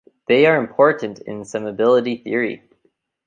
They 0.27 0.47
are 0.47 0.57
important 0.57 1.19
in 1.19 1.43
summability 1.43 2.23
theory. 2.23 2.63